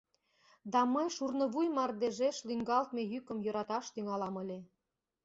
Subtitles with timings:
[0.73, 4.59] Да мый шурнывуй мардежеш лӱҥгалтме йӱкым йӧраташ тӱҥалам ыле…